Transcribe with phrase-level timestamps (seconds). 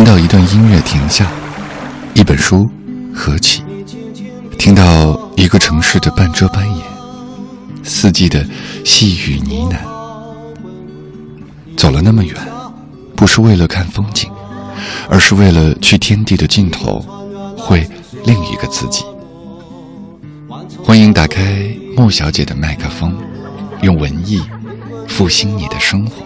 [0.00, 1.30] 听到一段音乐停下，
[2.14, 2.66] 一本书
[3.14, 3.62] 合起，
[4.58, 6.86] 听到一个城市的半遮半掩，
[7.82, 8.42] 四季的
[8.82, 9.76] 细雨呢喃。
[11.76, 12.34] 走了那么远，
[13.14, 14.30] 不是为了看风景，
[15.10, 17.04] 而是为了去天地的尽头，
[17.54, 17.86] 会
[18.24, 19.04] 另一个自己。
[20.82, 23.14] 欢迎打开莫小姐的麦克风，
[23.82, 24.40] 用文艺
[25.06, 26.24] 复兴你的生活。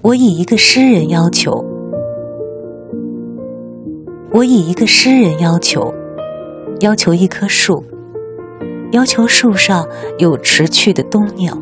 [0.00, 1.64] 我以一个诗人要求，
[4.30, 5.92] 我以一个诗人要求，
[6.80, 7.82] 要求一棵树，
[8.92, 9.84] 要求树上
[10.18, 11.58] 有迟去的冬鸟，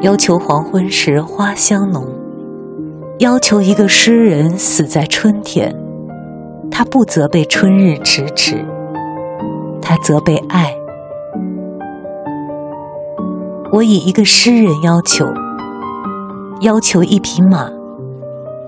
[0.00, 2.08] 要求黄昏时花香浓，
[3.18, 5.76] 要求一个诗人死在春天，
[6.70, 8.64] 他不责备春日迟迟，
[9.82, 10.74] 他责备爱。
[13.70, 15.26] 我以一个诗人要求。
[16.60, 17.70] 要求一匹马，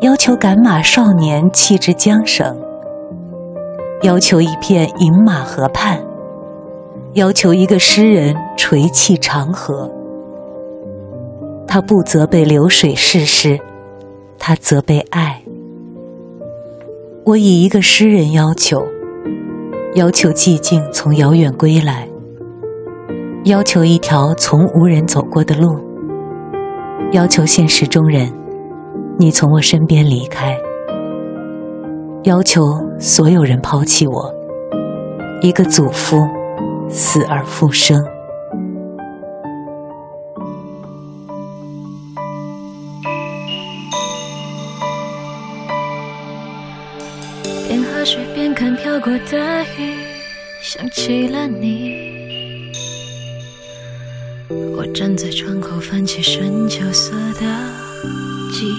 [0.00, 2.55] 要求赶马少年弃之缰绳；
[4.02, 6.00] 要求一片饮马河畔，
[7.14, 9.91] 要求一个诗人垂泣长河。
[11.66, 13.58] 他不责备流水逝诗，
[14.38, 15.42] 他责备爱。
[17.24, 18.86] 我以一个诗人要求，
[19.94, 22.08] 要求寂静从遥远归来，
[23.46, 25.89] 要求一条从无人走过的路。
[27.12, 28.33] 要求现实中人，
[29.19, 30.55] 你从我身边离开；
[32.23, 32.62] 要求
[32.98, 34.34] 所有人抛弃我，
[35.42, 36.17] 一个祖父
[36.89, 38.01] 死而复生。
[47.67, 49.95] 边喝水边看飘过的雨，
[50.62, 52.09] 想起了你。
[54.94, 57.41] 站在窗口，翻起深秋色的
[58.52, 58.74] 记忆。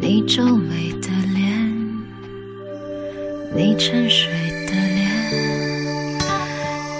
[0.00, 1.70] 你皱眉的脸，
[3.54, 4.32] 你沉睡
[4.66, 6.18] 的脸，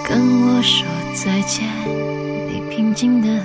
[0.07, 1.67] 跟我说再见。
[2.47, 3.43] 你平静的脸。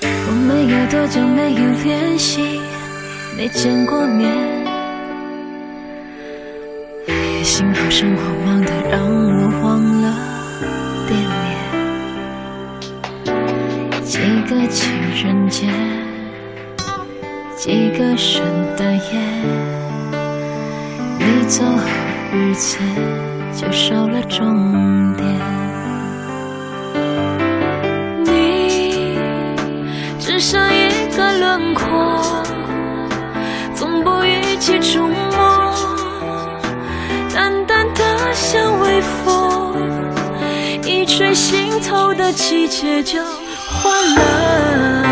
[0.00, 2.60] 我们有多久没有联系？
[3.36, 4.30] 没见过面。
[7.42, 8.63] 幸好生活忙
[21.46, 21.62] 走
[22.32, 22.78] 日子
[23.54, 25.26] 就少了终点。
[28.24, 29.18] 你
[30.18, 32.42] 只剩一个轮廓，
[33.74, 35.74] 从不一起触摸。
[37.32, 39.76] 淡淡的像微风，
[40.82, 45.04] 一吹心头的季节就换了。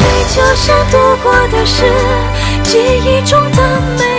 [0.00, 0.04] 你
[0.34, 1.84] 就像度过的是
[2.64, 4.13] 记忆中的每，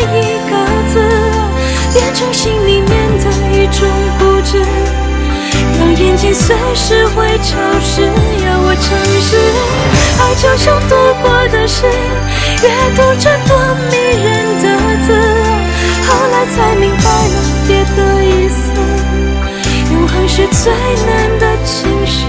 [1.96, 3.24] 变成心里面的
[3.58, 3.88] 一种
[4.20, 4.60] 固执，
[5.80, 8.86] 让眼睛随时会潮湿，要我诚
[9.22, 9.38] 实。
[10.20, 11.86] 爱就像读过的诗
[12.62, 13.56] 阅读着多
[13.90, 14.28] 迷人
[14.62, 14.66] 的
[15.06, 15.08] 字，
[16.06, 17.34] 后来才明白了。
[17.66, 18.60] 别的意思，
[19.94, 22.28] 永恒是最难的情诗，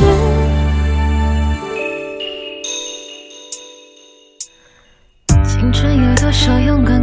[5.44, 6.95] 青春有多少勇敢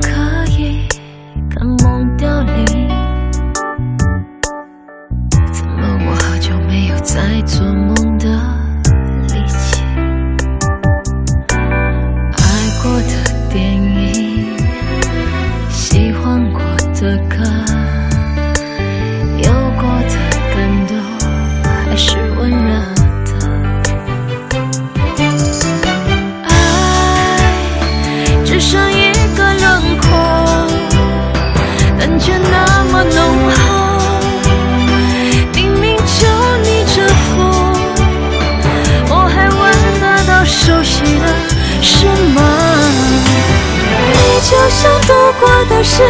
[7.46, 8.26] 做梦的
[9.28, 9.84] 力气。
[12.32, 12.44] 爱
[12.82, 13.14] 过的
[13.52, 14.58] 电影
[15.70, 16.62] 喜欢过
[17.00, 17.43] 的歌。
[44.70, 44.88] 诗。
[45.86, 46.02] 是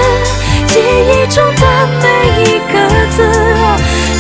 [0.68, 1.64] 记忆中的
[2.00, 2.06] 每
[2.44, 2.74] 一个
[3.10, 3.18] 字，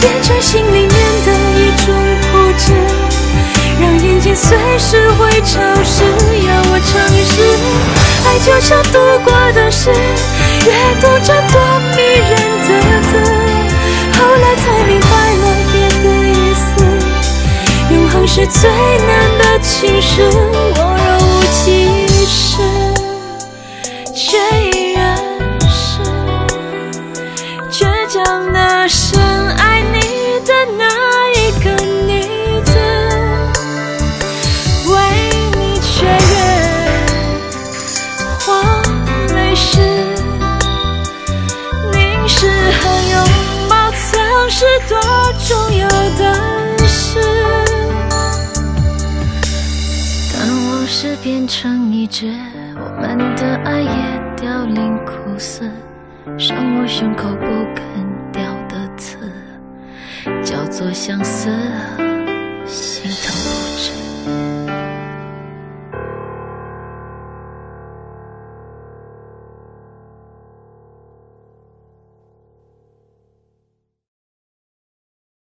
[0.01, 1.93] 变成心里面的一种
[2.31, 2.73] 固执，
[3.79, 6.03] 让眼睛随时会潮湿。
[6.03, 6.91] 要我诚
[7.23, 7.31] 实，
[8.25, 11.61] 爱就像度过的是阅读着多
[11.95, 12.33] 迷人
[12.65, 12.69] 的
[13.03, 13.11] 字，
[14.17, 16.63] 后来才明白了别的意思。
[17.93, 20.92] 永恒是最难的情诗，我
[44.43, 44.99] 往是多
[45.47, 47.17] 重要的事，
[50.33, 52.35] 当往事变成一纸，
[52.75, 55.61] 我们的爱也凋零枯死，
[56.37, 57.85] 伤我胸口不肯
[58.33, 59.17] 掉的刺，
[60.43, 61.49] 叫做相思，
[62.65, 63.62] 心疼。